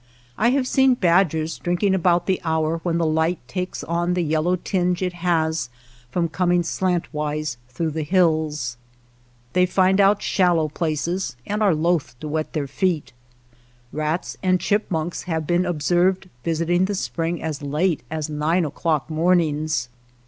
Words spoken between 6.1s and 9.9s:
coming slantwise through the hills. They